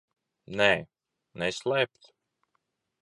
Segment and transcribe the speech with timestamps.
[0.61, 0.69] Nē?
[1.43, 2.13] Neslēpt?